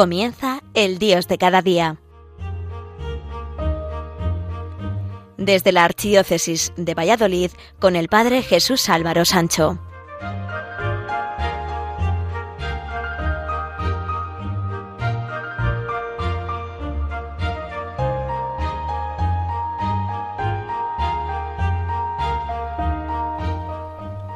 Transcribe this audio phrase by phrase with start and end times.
[0.00, 2.00] Comienza el Dios de cada día.
[5.36, 9.78] Desde la Archidiócesis de Valladolid con el Padre Jesús Álvaro Sancho.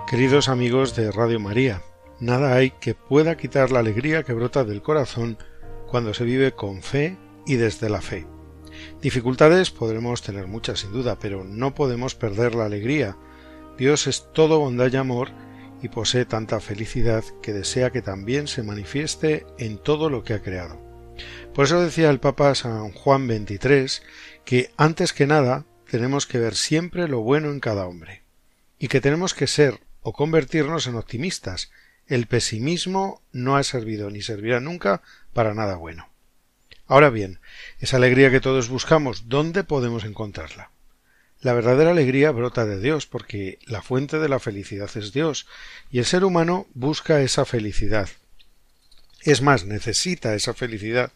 [0.06, 1.80] Queridos amigos de Radio María,
[2.20, 5.38] nada hay que pueda quitar la alegría que brota del corazón
[5.94, 7.16] cuando se vive con fe
[7.46, 8.26] y desde la fe.
[9.00, 13.16] Dificultades podremos tener muchas sin duda, pero no podemos perder la alegría.
[13.78, 15.28] Dios es todo bondad y amor
[15.84, 20.42] y posee tanta felicidad que desea que también se manifieste en todo lo que ha
[20.42, 20.80] creado.
[21.54, 24.04] Por eso decía el Papa San Juan XXIII
[24.45, 28.24] que antes que nada tenemos que ver siempre lo bueno en cada hombre
[28.80, 31.70] y que tenemos que ser o convertirnos en optimistas.
[32.07, 35.02] El pesimismo no ha servido ni servirá nunca
[35.33, 36.10] para nada bueno.
[36.87, 37.41] Ahora bien,
[37.80, 40.71] esa alegría que todos buscamos, ¿dónde podemos encontrarla?
[41.41, 45.47] La verdadera alegría brota de Dios, porque la fuente de la felicidad es Dios,
[45.91, 48.09] y el ser humano busca esa felicidad.
[49.23, 51.10] Es más, necesita esa felicidad,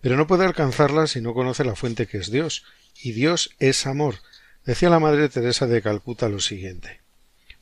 [0.00, 2.64] pero no puede alcanzarla si no conoce la fuente que es Dios,
[3.02, 4.16] y Dios es amor.
[4.64, 7.03] Decía la Madre Teresa de Calcuta lo siguiente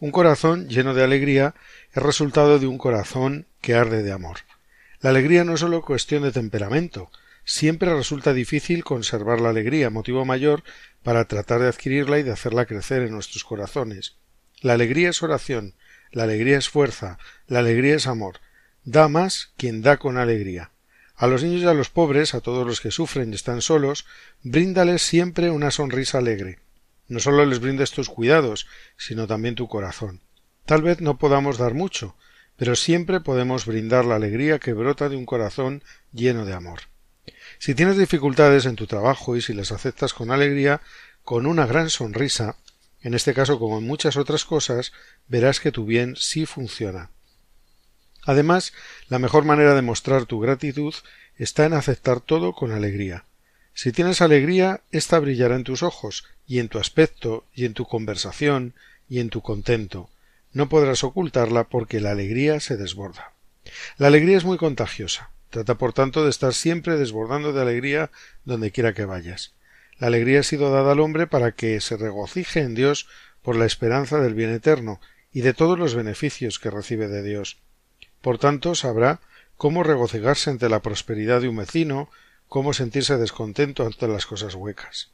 [0.02, 1.54] un corazón lleno de alegría
[1.92, 4.38] es resultado de un corazón que arde de amor.
[5.00, 7.08] La alegría no es solo cuestión de temperamento,
[7.44, 10.64] siempre resulta difícil conservar la alegría, motivo mayor
[11.04, 14.16] para tratar de adquirirla y de hacerla crecer en nuestros corazones.
[14.60, 15.76] La alegría es oración,
[16.10, 18.40] la alegría es fuerza, la alegría es amor.
[18.82, 20.72] Da más quien da con alegría.
[21.14, 24.04] A los niños y a los pobres, a todos los que sufren y están solos,
[24.42, 26.58] bríndales siempre una sonrisa alegre.
[27.08, 30.20] No solo les brindes tus cuidados, sino también tu corazón.
[30.64, 32.16] Tal vez no podamos dar mucho,
[32.56, 35.82] pero siempre podemos brindar la alegría que brota de un corazón
[36.12, 36.80] lleno de amor.
[37.58, 40.80] Si tienes dificultades en tu trabajo y si las aceptas con alegría,
[41.22, 42.56] con una gran sonrisa,
[43.00, 44.92] en este caso como en muchas otras cosas,
[45.28, 47.10] verás que tu bien sí funciona.
[48.24, 48.72] Además,
[49.08, 50.94] la mejor manera de mostrar tu gratitud
[51.36, 53.24] está en aceptar todo con alegría.
[53.74, 57.86] Si tienes alegría, ésta brillará en tus ojos, y en tu aspecto, y en tu
[57.86, 58.74] conversación,
[59.08, 60.10] y en tu contento.
[60.52, 63.32] No podrás ocultarla porque la alegría se desborda.
[63.96, 65.30] La alegría es muy contagiosa.
[65.48, 68.10] Trata por tanto de estar siempre desbordando de alegría
[68.44, 69.54] donde quiera que vayas.
[69.98, 73.08] La alegría ha sido dada al hombre para que se regocije en Dios
[73.40, 75.00] por la esperanza del bien eterno
[75.32, 77.60] y de todos los beneficios que recibe de Dios.
[78.20, 79.20] Por tanto, sabrá
[79.56, 82.10] cómo regocijarse ante la prosperidad de un vecino,
[82.46, 85.12] cómo sentirse descontento ante las cosas huecas.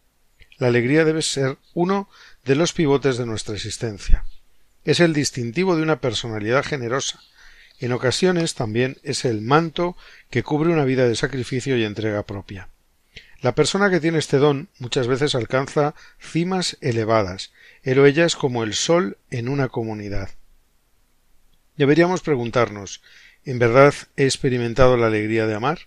[0.58, 2.08] La alegría debe ser uno
[2.44, 4.24] de los pivotes de nuestra existencia.
[4.84, 7.20] Es el distintivo de una personalidad generosa.
[7.78, 9.96] En ocasiones también es el manto
[10.30, 12.68] que cubre una vida de sacrificio y entrega propia.
[13.40, 17.52] La persona que tiene este don muchas veces alcanza cimas elevadas,
[17.82, 20.30] pero ella es como el sol en una comunidad.
[21.76, 23.00] Deberíamos preguntarnos
[23.44, 25.78] ¿En verdad he experimentado la alegría de amar?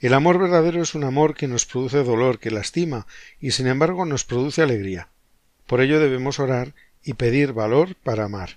[0.00, 3.06] El amor verdadero es un amor que nos produce dolor, que lastima,
[3.38, 5.08] y sin embargo nos produce alegría.
[5.66, 6.74] Por ello debemos orar
[7.04, 8.56] y pedir valor para amar.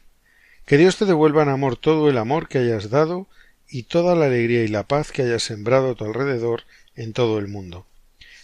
[0.66, 3.28] Que Dios te devuelva en amor todo el amor que hayas dado
[3.68, 6.64] y toda la alegría y la paz que hayas sembrado a tu alrededor
[6.96, 7.86] en todo el mundo.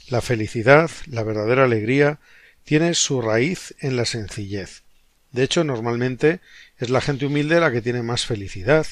[0.09, 2.19] La felicidad, la verdadera alegría,
[2.65, 4.83] tiene su raíz en la sencillez.
[5.31, 6.41] De hecho, normalmente
[6.77, 8.87] es la gente humilde la que tiene más felicidad,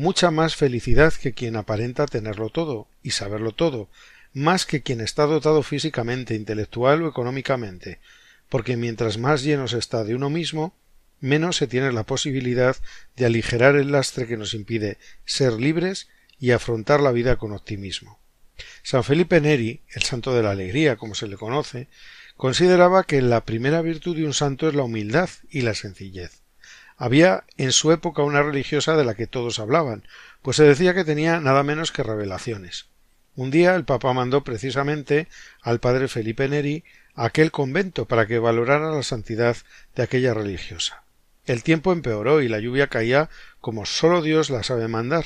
[0.00, 3.90] mucha más felicidad que quien aparenta tenerlo todo y saberlo todo,
[4.32, 8.00] más que quien está dotado físicamente, intelectual o económicamente,
[8.48, 10.74] porque mientras más lleno se está de uno mismo,
[11.20, 12.78] menos se tiene la posibilidad
[13.14, 14.96] de aligerar el lastre que nos impide
[15.26, 16.08] ser libres
[16.38, 18.18] y afrontar la vida con optimismo.
[18.82, 21.88] San Felipe Neri, el santo de la alegría, como se le conoce,
[22.38, 26.39] consideraba que la primera virtud de un santo es la humildad y la sencillez.
[27.00, 30.04] Había en su época una religiosa de la que todos hablaban,
[30.42, 32.88] pues se decía que tenía nada menos que revelaciones.
[33.34, 35.26] Un día el Papa mandó precisamente
[35.62, 39.56] al padre Felipe Neri a aquel convento para que valorara la santidad
[39.96, 41.02] de aquella religiosa.
[41.46, 43.30] El tiempo empeoró y la lluvia caía
[43.62, 45.24] como sólo Dios la sabe mandar,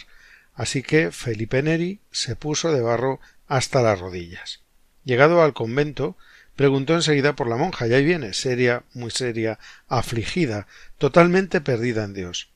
[0.55, 3.19] así que Felipe Neri se puso de barro
[3.49, 4.61] hasta las rodillas.
[5.03, 6.17] Llegado al convento,
[6.57, 9.59] Preguntó enseguida por la monja, y ahí viene, seria, muy seria,
[9.89, 10.67] afligida,
[10.99, 12.51] totalmente perdida en Dios.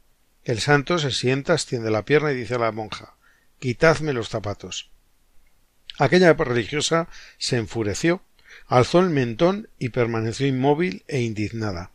[0.45, 3.15] El santo se sienta, extiende la pierna y dice a la monja
[3.59, 4.91] Quitadme los zapatos.
[5.99, 7.09] Aquella religiosa
[7.39, 8.23] se enfureció,
[8.69, 11.91] alzó el mentón y permaneció inmóvil e indignada.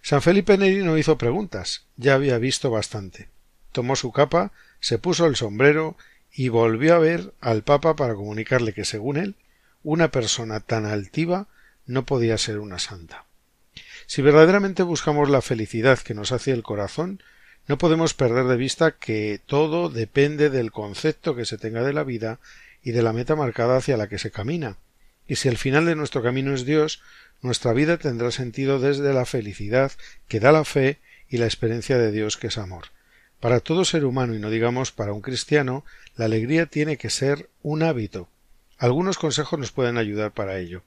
[0.00, 3.30] San Felipe Neri no hizo preguntas, ya había visto bastante.
[3.72, 5.96] Tomó su capa, se puso el sombrero
[6.32, 9.36] y volvió a ver al Papa para comunicarle que, según él,
[9.82, 11.48] una persona tan altiva
[11.86, 13.24] no podía ser una santa.
[14.06, 17.22] Si verdaderamente buscamos la felicidad que nos hace el corazón,
[17.68, 22.04] no podemos perder de vista que todo depende del concepto que se tenga de la
[22.04, 22.38] vida
[22.82, 24.76] y de la meta marcada hacia la que se camina.
[25.28, 27.00] Y si el final de nuestro camino es Dios,
[27.40, 29.92] nuestra vida tendrá sentido desde la felicidad
[30.28, 30.98] que da la fe
[31.28, 32.86] y la experiencia de Dios que es amor.
[33.40, 35.84] Para todo ser humano y no digamos para un cristiano,
[36.16, 38.28] la alegría tiene que ser un hábito.
[38.82, 40.82] Algunos consejos nos pueden ayudar para ello.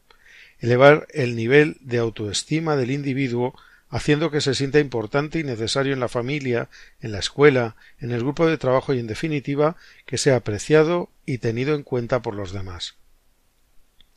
[0.59, 3.57] Elevar el nivel de autoestima del individuo
[3.87, 6.67] haciendo que se sienta importante y necesario en la familia,
[6.99, 11.37] en la escuela, en el grupo de trabajo y en definitiva que sea apreciado y
[11.37, 12.95] tenido en cuenta por los demás.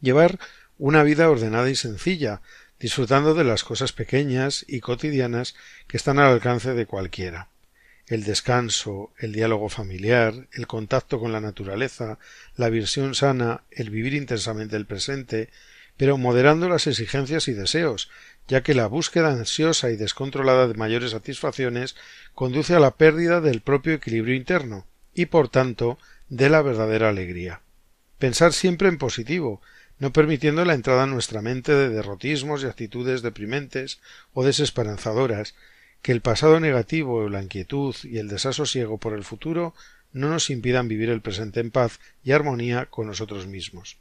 [0.01, 0.41] Llevar
[0.77, 2.43] una vida ordenada y sencilla,
[2.81, 5.55] disfrutando de las cosas pequeñas y cotidianas
[5.87, 7.49] que están al alcance de cualquiera
[8.08, 12.19] el descanso, el diálogo familiar, el contacto con la naturaleza,
[12.56, 15.50] la visión sana, el vivir intensamente el presente,
[15.96, 18.10] pero moderando las exigencias y deseos,
[18.46, 21.96] ya que la búsqueda ansiosa y descontrolada de mayores satisfacciones
[22.34, 27.60] conduce a la pérdida del propio equilibrio interno y, por tanto, de la verdadera alegría.
[28.19, 29.60] Pensar siempre en positivo,
[29.99, 34.00] no permitiendo la entrada en nuestra mente de derrotismos y actitudes deprimentes
[34.32, 35.55] o desesperanzadoras,
[36.03, 39.75] que el pasado negativo, la inquietud y el desasosiego por el futuro
[40.12, 43.99] no nos impidan vivir el presente en paz y armonía con nosotros mismos.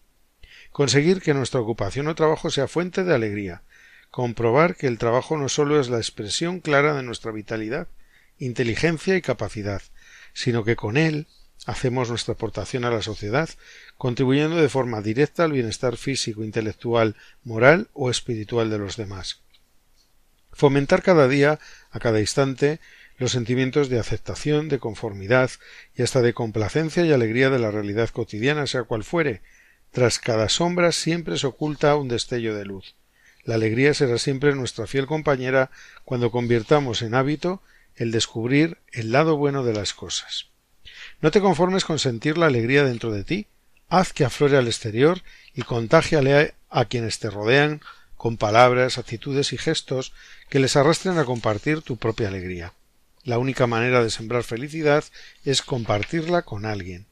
[0.72, 3.64] Conseguir que nuestra ocupación o trabajo sea fuente de alegría.
[4.12, 7.88] Comprobar que el trabajo no solo es la expresión clara de nuestra vitalidad,
[8.38, 9.82] inteligencia y capacidad,
[10.34, 11.28] sino que con él
[11.66, 13.50] hacemos nuestra aportación a la sociedad,
[13.98, 19.42] contribuyendo de forma directa al bienestar físico, intelectual, moral o espiritual de los demás.
[20.58, 21.60] Fomentar cada día,
[21.92, 22.80] a cada instante,
[23.20, 25.52] los sentimientos de aceptación, de conformidad
[25.96, 29.44] y hasta de complacencia y alegría de la realidad cotidiana, sea cual fuere.
[29.92, 32.96] Tras cada sombra siempre se oculta un destello de luz.
[33.44, 35.70] La alegría será siempre nuestra fiel compañera
[36.06, 37.62] cuando convirtamos en hábito
[37.96, 40.48] el descubrir el lado bueno de las cosas.
[41.22, 43.46] No te conformes con sentir la alegría dentro de ti,
[43.90, 45.22] haz que aflore al exterior
[45.54, 47.80] y contágiale a quienes te rodean
[48.28, 50.12] con palabras, actitudes y gestos
[50.50, 52.74] que les arrastren a compartir tu propia alegría.
[53.24, 55.06] La única manera de sembrar felicidad
[55.46, 57.06] es compartirla con alguien.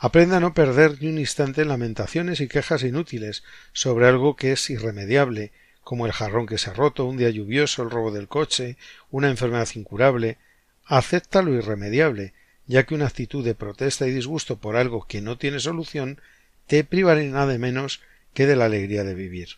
[0.00, 4.50] Aprenda a no perder ni un instante en lamentaciones y quejas inútiles sobre algo que
[4.50, 5.52] es irremediable,
[5.84, 8.76] como el jarrón que se ha roto, un día lluvioso, el robo del coche,
[9.12, 10.38] una enfermedad incurable.
[10.86, 12.34] Acepta lo irremediable,
[12.66, 16.20] ya que una actitud de protesta y disgusto por algo que no tiene solución
[16.66, 18.00] te privará nada menos
[18.34, 19.50] que de la alegría de vivir.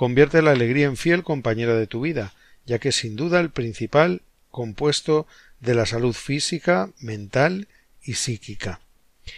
[0.00, 2.32] Convierte la alegría en fiel compañera de tu vida,
[2.64, 5.26] ya que es sin duda el principal compuesto
[5.60, 7.68] de la salud física, mental
[8.02, 8.80] y psíquica.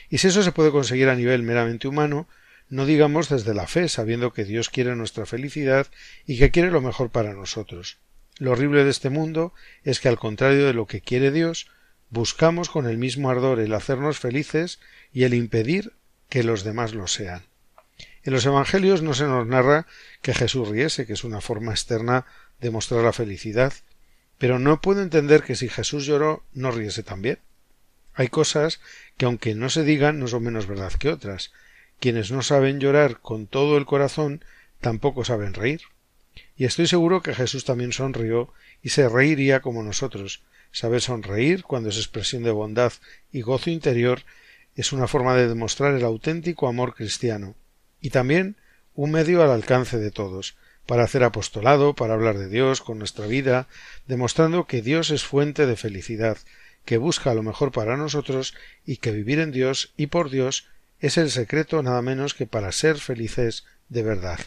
[0.08, 2.28] Y si eso se puede conseguir a nivel meramente humano,
[2.68, 5.88] no digamos desde la fe, sabiendo que Dios quiere nuestra felicidad
[6.28, 7.98] y que quiere lo mejor para nosotros.
[8.38, 11.72] Lo horrible de este mundo es que al contrario de lo que quiere Dios,
[12.08, 14.78] buscamos con el mismo ardor el hacernos felices
[15.12, 15.92] y el impedir
[16.28, 17.42] que los demás lo sean.
[18.24, 19.86] En los Evangelios no se nos narra
[20.20, 22.24] que Jesús riese, que es una forma externa
[22.60, 23.72] de mostrar la felicidad,
[24.38, 27.40] pero no puedo entender que si Jesús lloró no riese también.
[28.14, 28.80] Hay cosas
[29.16, 31.52] que aunque no se digan no son menos verdad que otras.
[31.98, 34.44] Quienes no saben llorar con todo el corazón
[34.80, 35.80] tampoco saben reír.
[36.56, 38.52] Y estoy seguro que Jesús también sonrió
[38.82, 40.42] y se reiría como nosotros.
[40.70, 42.92] Saber sonreír cuando es expresión de bondad
[43.32, 44.22] y gozo interior
[44.76, 47.56] es una forma de demostrar el auténtico amor cristiano
[48.02, 48.56] y también
[48.94, 50.56] un medio al alcance de todos,
[50.86, 53.68] para hacer apostolado, para hablar de Dios con nuestra vida,
[54.06, 56.36] demostrando que Dios es fuente de felicidad,
[56.84, 58.54] que busca lo mejor para nosotros
[58.84, 60.68] y que vivir en Dios y por Dios
[61.00, 64.40] es el secreto nada menos que para ser felices de verdad.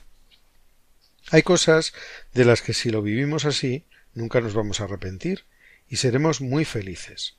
[1.31, 1.93] Hay cosas
[2.33, 5.45] de las que si lo vivimos así nunca nos vamos a arrepentir
[5.89, 7.35] y seremos muy felices.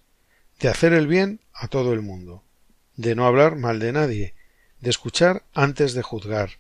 [0.61, 2.43] De hacer el bien a todo el mundo,
[2.97, 4.35] de no hablar mal de nadie,
[4.87, 6.51] de escuchar antes de juzgar,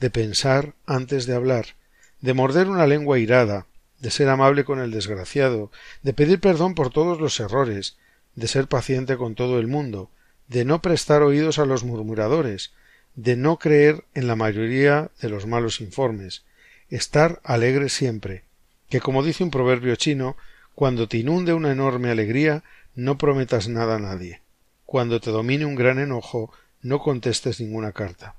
[0.00, 1.76] de pensar antes de hablar,
[2.20, 3.64] de morder una lengua irada,
[4.00, 5.70] de ser amable con el desgraciado,
[6.02, 7.96] de pedir perdón por todos los errores,
[8.34, 10.10] de ser paciente con todo el mundo,
[10.46, 12.72] de no prestar oídos a los murmuradores,
[13.14, 16.44] de no creer en la mayoría de los malos informes,
[16.90, 18.44] estar alegre siempre,
[18.90, 20.36] que como dice un proverbio chino,
[20.74, 22.62] cuando te inunde una enorme alegría,
[22.94, 24.42] no prometas nada a nadie.
[24.84, 28.36] Cuando te domine un gran enojo, no contestes ninguna carta.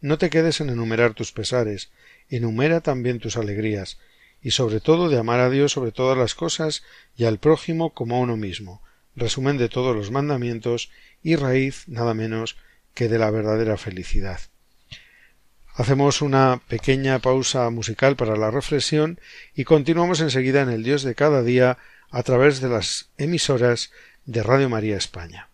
[0.00, 1.90] No te quedes en enumerar tus pesares,
[2.28, 3.98] enumera también tus alegrías,
[4.42, 6.82] y sobre todo de amar a Dios sobre todas las cosas
[7.16, 8.82] y al prójimo como a uno mismo.
[9.14, 10.90] resumen de todos los mandamientos
[11.22, 12.56] y raíz nada menos
[12.94, 14.40] que de la verdadera felicidad.
[15.74, 19.20] Hacemos una pequeña pausa musical para la reflexión
[19.54, 21.78] y continuamos enseguida en el Dios de cada día
[22.10, 23.90] a través de las emisoras
[24.24, 25.51] de Radio María España.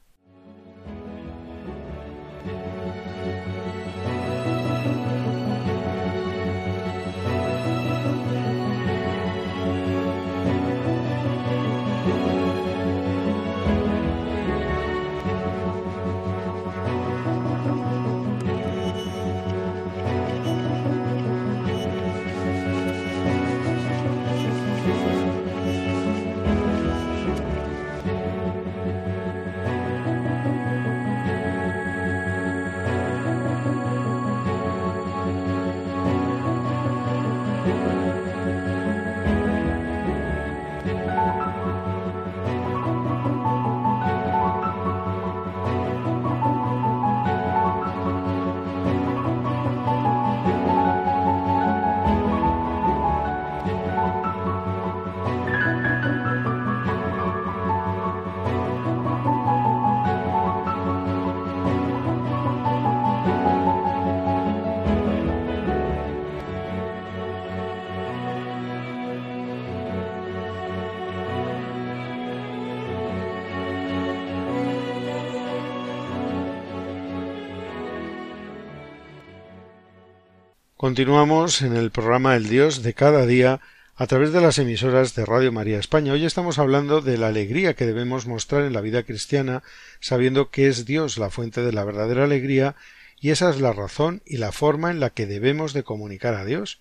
[80.89, 83.61] Continuamos en el programa El Dios de cada día
[83.95, 86.15] a través de las emisoras de Radio María España.
[86.15, 89.63] Hoy estamos hablando de la alegría que debemos mostrar en la vida cristiana,
[90.01, 92.75] sabiendo que es Dios la fuente de la verdadera alegría,
[93.21, 96.47] y esa es la razón y la forma en la que debemos de comunicar a
[96.47, 96.81] Dios.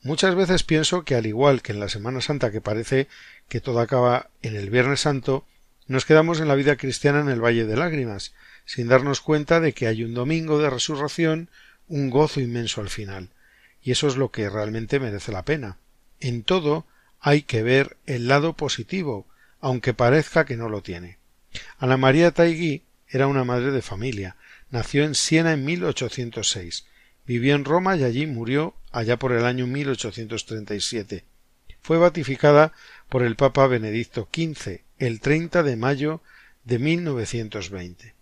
[0.00, 3.08] Muchas veces pienso que al igual que en la Semana Santa que parece
[3.48, 5.44] que todo acaba en el Viernes Santo,
[5.88, 8.32] nos quedamos en la vida cristiana en el Valle de Lágrimas,
[8.64, 11.50] sin darnos cuenta de que hay un domingo de resurrección,
[11.88, 13.30] un gozo inmenso al final.
[13.82, 15.78] Y eso es lo que realmente merece la pena.
[16.20, 16.86] En todo
[17.20, 19.26] hay que ver el lado positivo,
[19.60, 21.18] aunque parezca que no lo tiene.
[21.78, 24.36] Ana María Taigui era una madre de familia.
[24.70, 26.86] Nació en Siena en 1806.
[27.26, 31.24] Vivió en Roma y allí murió allá por el año 1837.
[31.80, 32.72] Fue beatificada
[33.08, 36.22] por el Papa Benedicto XV el 30 de mayo
[36.64, 38.19] de 1920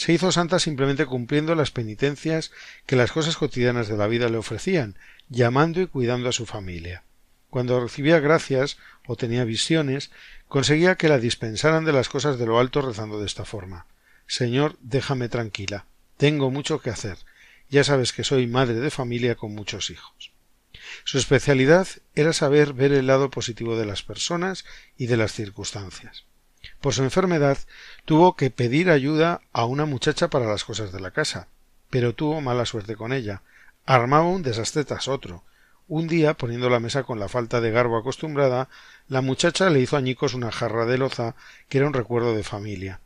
[0.00, 2.52] se hizo santa simplemente cumpliendo las penitencias
[2.86, 4.96] que las cosas cotidianas de la vida le ofrecían,
[5.28, 7.04] llamando y cuidando a su familia.
[7.50, 10.10] Cuando recibía gracias o tenía visiones,
[10.48, 13.84] conseguía que la dispensaran de las cosas de lo alto rezando de esta forma
[14.26, 15.84] Señor, déjame tranquila.
[16.16, 17.18] Tengo mucho que hacer.
[17.68, 20.32] Ya sabes que soy madre de familia con muchos hijos.
[21.04, 24.64] Su especialidad era saber ver el lado positivo de las personas
[24.96, 26.24] y de las circunstancias.
[26.80, 27.58] Por su enfermedad
[28.04, 31.48] tuvo que pedir ayuda a una muchacha para las cosas de la casa,
[31.90, 33.42] pero tuvo mala suerte con ella.
[33.86, 35.44] Armaba un desastre tras otro.
[35.88, 38.68] Un día, poniendo la mesa con la falta de garbo acostumbrada,
[39.08, 41.34] la muchacha le hizo añicos una jarra de loza
[41.68, 43.00] que era un recuerdo de familia.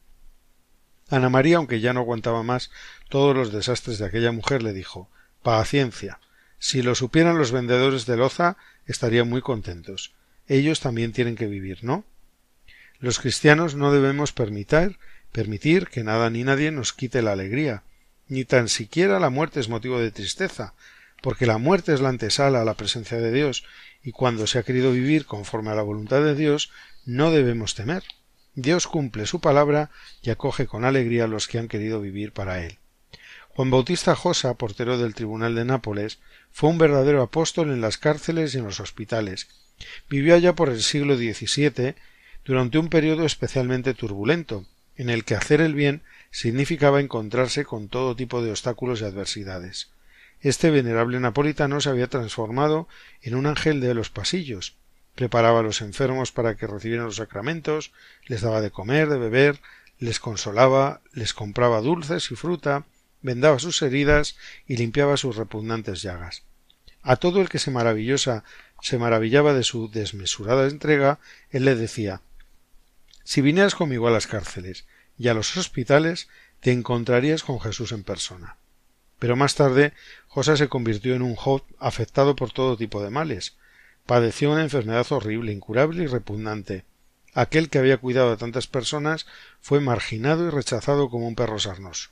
[1.09, 2.71] Ana María, aunque ya no aguantaba más
[3.09, 5.09] todos los desastres de aquella mujer, le dijo
[5.43, 6.21] Paciencia.
[6.59, 8.57] Si lo supieran los vendedores de loza,
[8.87, 10.15] estarían muy contentos.
[10.47, 12.05] Ellos también tienen que vivir, ¿no?
[13.05, 14.99] Los cristianos no debemos permitir,
[15.31, 17.83] permitir que nada ni nadie nos quite la alegría,
[18.29, 20.73] ni tan siquiera la muerte es motivo de tristeza,
[21.21, 23.65] porque la muerte es la antesala a la presencia de Dios,
[24.03, 26.71] y cuando se ha querido vivir conforme a la voluntad de Dios,
[27.05, 28.05] no debemos temer.
[28.55, 29.91] Dios cumple su palabra
[30.23, 32.79] y acoge con alegría a los que han querido vivir para él.
[33.51, 36.21] Juan Bautista Josa, portero del Tribunal de Nápoles,
[36.51, 39.49] fue un verdadero apóstol en las cárceles y en los hospitales.
[40.09, 41.97] Vivió allá por el siglo XVII
[42.45, 48.17] durante un periodo especialmente turbulento, en el que hacer el bien significaba encontrarse con todo
[48.17, 49.91] tipo de obstáculos y adversidades.
[50.41, 52.87] Este venerable napolitano se había transformado
[53.23, 54.77] en un ángel de los pasillos,
[55.15, 57.93] preparaba a los enfermos para que recibieran los sacramentos,
[58.27, 59.61] les daba de comer, de beber,
[59.99, 62.85] les consolaba, les compraba dulces y fruta,
[63.23, 64.37] vendaba sus heridas
[64.67, 66.43] y limpiaba sus repugnantes llagas.
[67.03, 68.45] A todo el que se maravillosa
[68.83, 71.21] se maravillaba de su desmesurada entrega,
[71.51, 72.21] él le decía
[73.25, 74.87] si vinieras conmigo a las cárceles
[75.19, 76.29] y a los hospitales,
[76.61, 78.59] te encontrarías con Jesús en persona.
[79.19, 79.95] Pero más tarde
[80.29, 83.57] José se convirtió en un Job afectado por todo tipo de males.
[84.07, 86.85] Padeció una enfermedad horrible, incurable y repugnante.
[87.33, 89.27] Aquel que había cuidado a tantas personas
[89.61, 92.11] fue marginado y rechazado como un perro sarnoso.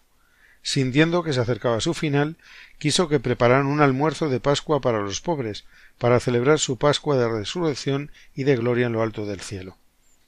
[0.63, 2.37] Sintiendo que se acercaba su final,
[2.79, 5.65] quiso que prepararan un almuerzo de Pascua para los pobres,
[5.99, 9.77] para celebrar su Pascua de resurrección y de gloria en lo alto del cielo.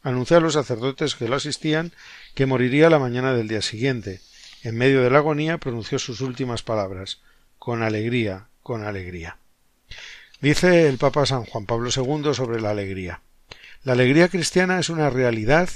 [0.05, 1.93] Anunció a los sacerdotes que lo asistían
[2.35, 4.21] que moriría la mañana del día siguiente.
[4.63, 7.23] En medio de la agonía pronunció sus últimas palabras
[7.59, 9.39] con alegría, con alegría.
[10.43, 13.23] Dice el Papa San Juan Pablo II sobre la alegría.
[13.83, 15.71] La alegría cristiana es una realidad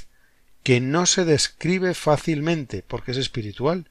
[0.62, 3.88] que no se describe fácilmente porque es espiritual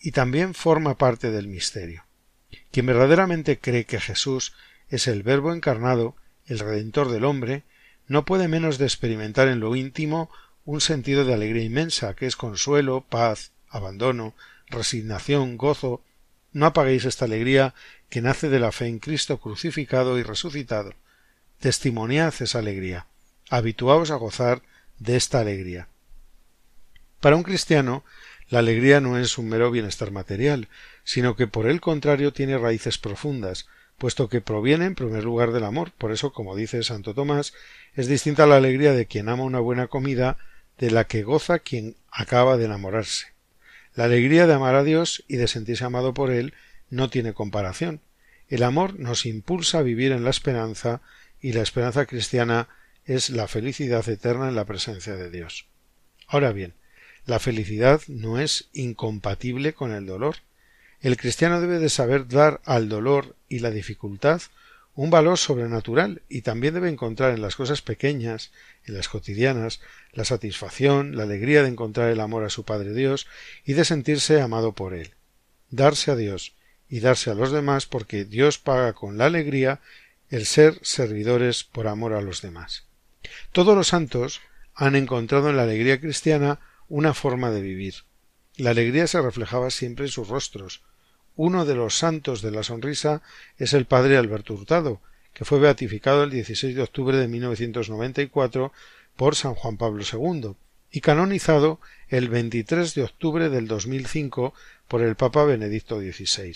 [0.00, 2.06] y también forma parte del misterio.
[2.70, 4.54] Quien verdaderamente cree que Jesús
[4.88, 6.16] es el Verbo encarnado,
[6.46, 7.64] el Redentor del hombre,
[8.08, 10.30] no puede menos de experimentar en lo íntimo
[10.64, 14.34] un sentido de alegría inmensa, que es consuelo, paz, abandono,
[14.68, 16.02] resignación, gozo.
[16.52, 17.74] No apaguéis esta alegría
[18.08, 20.94] que nace de la fe en Cristo crucificado y resucitado.
[21.60, 23.06] Testimoniad esa alegría.
[23.48, 24.62] Habituaos a gozar
[24.98, 25.88] de esta alegría.
[27.20, 28.04] Para un cristiano,
[28.48, 30.68] la alegría no es un mero bienestar material,
[31.04, 33.66] sino que por el contrario tiene raíces profundas,
[33.98, 35.92] puesto que proviene en primer lugar del amor.
[35.92, 37.54] Por eso, como dice Santo Tomás,
[37.94, 40.36] es distinta la alegría de quien ama una buena comida
[40.78, 43.28] de la que goza quien acaba de enamorarse.
[43.94, 46.52] La alegría de amar a Dios y de sentirse amado por Él
[46.90, 48.00] no tiene comparación.
[48.48, 51.00] El amor nos impulsa a vivir en la esperanza
[51.40, 52.68] y la esperanza cristiana
[53.04, 55.66] es la felicidad eterna en la presencia de Dios.
[56.26, 56.74] Ahora bien,
[57.24, 60.36] la felicidad no es incompatible con el dolor.
[61.00, 64.40] El cristiano debe de saber dar al dolor y la dificultad
[64.96, 68.50] un valor sobrenatural y también debe encontrar en las cosas pequeñas,
[68.86, 69.80] en las cotidianas,
[70.12, 73.26] la satisfacción, la alegría de encontrar el amor a su Padre Dios
[73.66, 75.12] y de sentirse amado por Él.
[75.70, 76.54] Darse a Dios
[76.88, 79.80] y darse a los demás porque Dios paga con la alegría
[80.30, 82.84] el ser servidores por amor a los demás.
[83.52, 84.40] Todos los santos
[84.74, 87.94] han encontrado en la alegría cristiana una forma de vivir.
[88.56, 90.82] La alegría se reflejaba siempre en sus rostros,
[91.36, 93.20] uno de los santos de la sonrisa
[93.58, 95.02] es el padre Alberto Hurtado,
[95.34, 98.72] que fue beatificado el 16 de octubre de 1994
[99.16, 100.54] por San Juan Pablo II
[100.90, 104.54] y canonizado el 23 de octubre del 2005
[104.88, 106.54] por el Papa Benedicto XVI.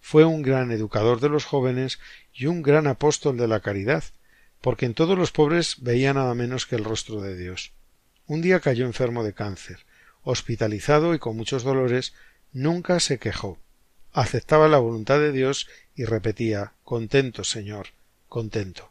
[0.00, 1.98] Fue un gran educador de los jóvenes
[2.32, 4.04] y un gran apóstol de la caridad,
[4.60, 7.72] porque en todos los pobres veía nada menos que el rostro de Dios.
[8.28, 9.84] Un día cayó enfermo de cáncer.
[10.24, 12.14] Hospitalizado y con muchos dolores,
[12.52, 13.58] nunca se quejó
[14.14, 17.88] aceptaba la voluntad de Dios y repetía Contento, Señor,
[18.28, 18.90] contento.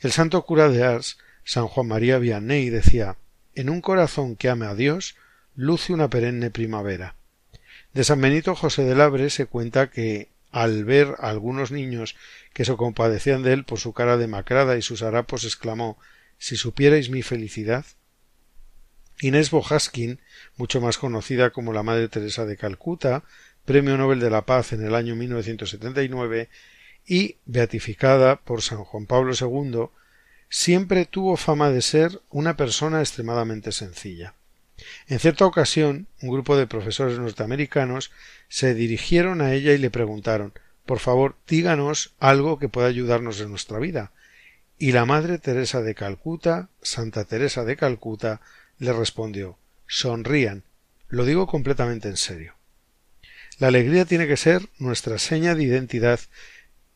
[0.00, 3.16] El santo cura de Ars, San Juan María Vianney, decía
[3.54, 5.14] En un corazón que ame a Dios,
[5.54, 7.14] luce una perenne primavera.
[7.94, 12.16] De San Benito José de Labre se cuenta que, al ver a algunos niños
[12.52, 15.98] que se compadecían de él por su cara demacrada y sus harapos, exclamó
[16.36, 17.86] Si supierais mi felicidad.
[19.20, 20.20] Inés Bojaskin,
[20.56, 23.24] mucho más conocida como la Madre Teresa de Calcuta,
[23.64, 26.48] Premio Nobel de la Paz en el año 1979
[27.06, 29.88] y beatificada por San Juan Pablo II,
[30.48, 34.34] siempre tuvo fama de ser una persona extremadamente sencilla.
[35.08, 38.10] En cierta ocasión, un grupo de profesores norteamericanos
[38.48, 40.52] se dirigieron a ella y le preguntaron
[40.84, 44.12] Por favor, díganos algo que pueda ayudarnos en nuestra vida.
[44.78, 48.42] Y la Madre Teresa de Calcuta, Santa Teresa de Calcuta,
[48.78, 50.64] le respondió Sonrían.
[51.08, 52.54] Lo digo completamente en serio.
[53.58, 56.20] La alegría tiene que ser nuestra seña de identidad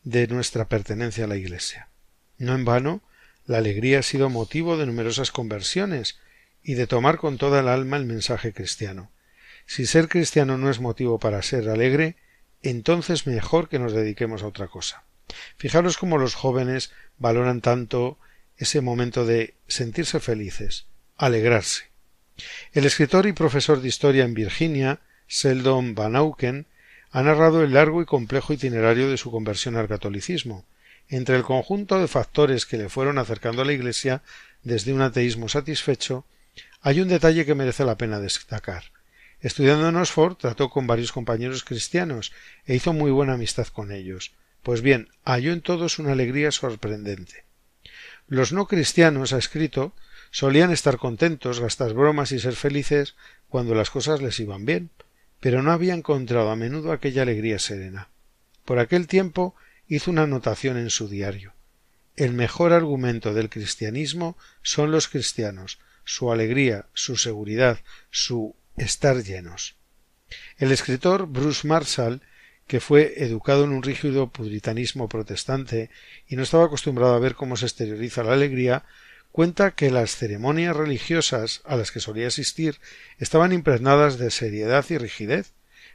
[0.03, 1.89] de nuestra pertenencia a la Iglesia.
[2.37, 3.01] No en vano,
[3.45, 6.19] la alegría ha sido motivo de numerosas conversiones
[6.63, 9.11] y de tomar con toda el alma el mensaje cristiano.
[9.65, 12.17] Si ser cristiano no es motivo para ser alegre,
[12.61, 15.03] entonces mejor que nos dediquemos a otra cosa.
[15.57, 18.19] Fijaros cómo los jóvenes valoran tanto
[18.57, 20.85] ese momento de sentirse felices,
[21.25, 21.91] alegrarse.
[22.73, 26.65] El escritor y profesor de historia en Virginia, Seldon Van Auken
[27.11, 30.65] ha narrado el largo y complejo itinerario de su conversión al catolicismo.
[31.09, 34.23] Entre el conjunto de factores que le fueron acercando a la Iglesia
[34.63, 36.25] desde un ateísmo satisfecho,
[36.81, 38.85] hay un detalle que merece la pena destacar.
[39.41, 42.31] Estudiando en Oxford trató con varios compañeros cristianos
[42.65, 44.31] e hizo muy buena amistad con ellos.
[44.63, 47.45] Pues bien, halló en todos una alegría sorprendente.
[48.27, 49.93] Los no cristianos, ha escrito,
[50.31, 53.15] solían estar contentos, gastar bromas y ser felices
[53.49, 54.89] cuando las cosas les iban bien,
[55.39, 58.09] pero no había encontrado a menudo aquella alegría serena.
[58.65, 59.55] Por aquel tiempo
[59.87, 61.53] hizo una anotación en su diario.
[62.15, 69.75] El mejor argumento del cristianismo son los cristianos, su alegría, su seguridad, su estar llenos.
[70.57, 72.21] El escritor Bruce Marshall,
[72.67, 75.89] que fue educado en un rígido puritanismo protestante
[76.27, 78.85] y no estaba acostumbrado a ver cómo se exterioriza la alegría,
[79.31, 82.79] cuenta que las ceremonias religiosas a las que solía asistir
[83.17, 85.53] estaban impregnadas de seriedad y rigidez,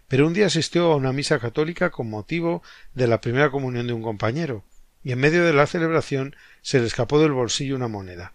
[0.09, 2.63] pero un día asistió a una misa católica con motivo
[2.95, 4.65] de la primera comunión de un compañero,
[5.03, 8.33] y en medio de la celebración se le escapó del bolsillo una moneda.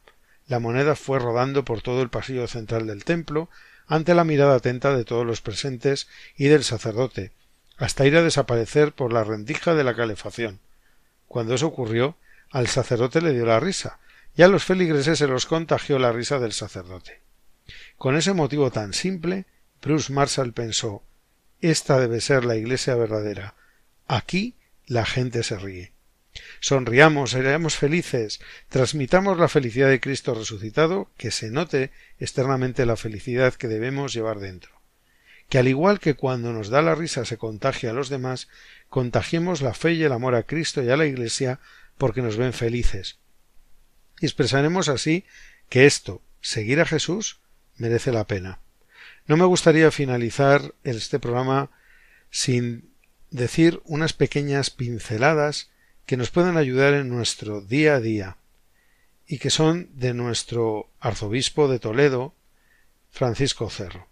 [0.47, 3.49] La moneda fue rodando por todo el pasillo central del templo,
[3.87, 7.31] ante la mirada atenta de todos los presentes y del sacerdote,
[7.77, 10.59] hasta ir a desaparecer por la rendija de la calefacción.
[11.27, 12.15] Cuando eso ocurrió,
[12.51, 13.99] al sacerdote le dio la risa,
[14.35, 17.21] y a los feligreses se los contagió la risa del sacerdote.
[17.97, 19.45] Con ese motivo tan simple,
[19.81, 21.03] Bruce Marshall pensó
[21.61, 23.55] esta debe ser la iglesia verdadera.
[24.07, 24.55] Aquí
[24.87, 25.93] la gente se ríe.
[26.59, 28.39] Sonriamos, seamos felices,
[28.69, 34.39] transmitamos la felicidad de Cristo resucitado, que se note externamente la felicidad que debemos llevar
[34.39, 34.81] dentro.
[35.49, 38.47] Que al igual que cuando nos da la risa se contagia a los demás,
[38.89, 41.59] contagiemos la fe y el amor a Cristo y a la Iglesia
[41.97, 43.19] porque nos ven felices.
[44.21, 45.25] Y expresaremos así
[45.67, 47.39] que esto, seguir a Jesús,
[47.75, 48.59] merece la pena.
[49.25, 51.71] No me gustaría finalizar este programa
[52.29, 52.93] sin
[53.31, 55.71] decir unas pequeñas pinceladas
[56.05, 58.37] que nos puedan ayudar en nuestro día a día
[59.25, 62.35] y que son de nuestro arzobispo de Toledo,
[63.09, 64.07] Francisco Cerro.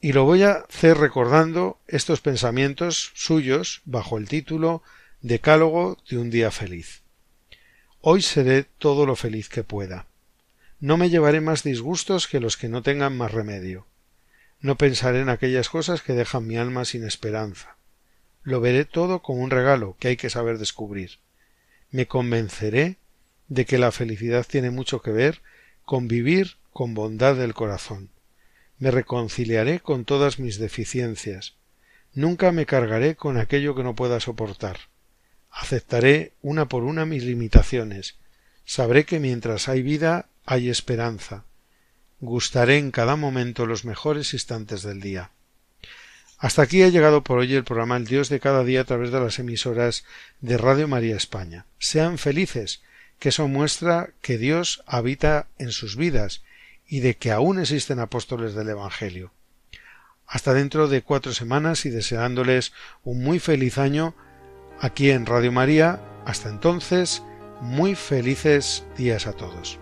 [0.00, 4.82] Y lo voy a hacer recordando estos pensamientos suyos bajo el título
[5.22, 7.02] Decálogo de un día feliz.
[8.00, 10.06] Hoy seré todo lo feliz que pueda.
[10.78, 13.86] No me llevaré más disgustos que los que no tengan más remedio.
[14.60, 17.76] No pensaré en aquellas cosas que dejan mi alma sin esperanza.
[18.44, 21.18] Lo veré todo como un regalo que hay que saber descubrir.
[21.90, 22.98] Me convenceré
[23.48, 25.42] de que la felicidad tiene mucho que ver
[25.84, 28.10] con vivir con bondad del corazón.
[28.78, 31.56] Me reconciliaré con todas mis deficiencias.
[32.14, 34.78] Nunca me cargaré con aquello que no pueda soportar.
[35.58, 38.16] Aceptaré una por una mis limitaciones.
[38.64, 41.44] Sabré que mientras hay vida hay esperanza
[42.20, 45.30] gustaré en cada momento los mejores instantes del día.
[46.38, 49.10] Hasta aquí ha llegado por hoy el programa El Dios de cada día a través
[49.10, 50.04] de las emisoras
[50.40, 51.66] de Radio María España.
[51.78, 52.82] Sean felices,
[53.18, 56.42] que eso muestra que Dios habita en sus vidas
[56.86, 59.32] y de que aún existen apóstoles del Evangelio.
[60.26, 64.14] Hasta dentro de cuatro semanas y deseándoles un muy feliz año
[64.80, 66.00] aquí en Radio María.
[66.24, 67.22] Hasta entonces,
[67.60, 69.78] muy felices días a todos.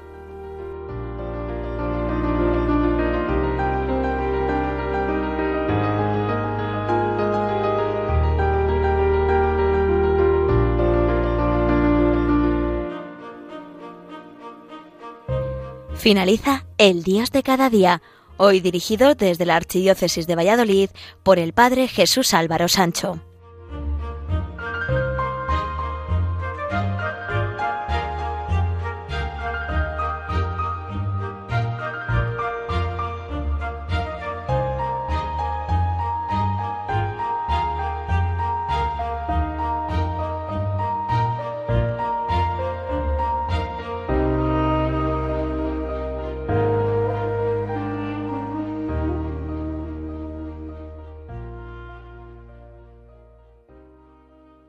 [16.07, 18.01] Finaliza El Dios de cada día,
[18.37, 20.91] hoy dirigido desde la Archidiócesis de Valladolid
[21.25, 23.21] por el Padre Jesús Álvaro Sancho.